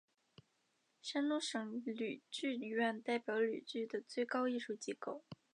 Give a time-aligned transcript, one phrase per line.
[0.99, 5.23] 山东省吕剧院代表了吕剧的最高艺术机构。